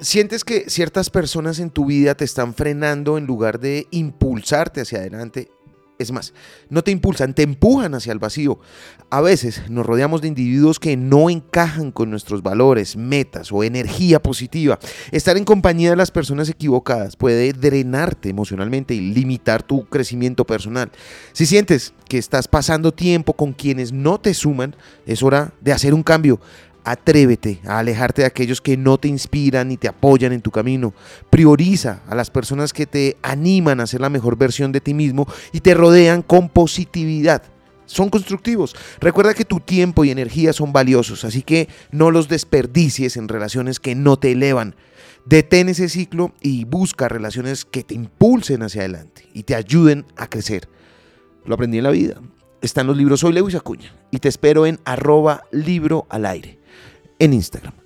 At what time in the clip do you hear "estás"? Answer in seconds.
22.16-22.48